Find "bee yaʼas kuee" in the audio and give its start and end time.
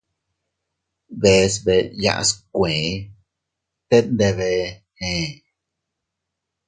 1.65-2.85